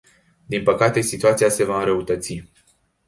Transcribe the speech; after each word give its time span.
Din 0.45 0.63
păcate, 0.63 1.01
situația 1.01 1.49
se 1.49 1.63
va 1.63 1.79
înrăutăți. 1.79 2.43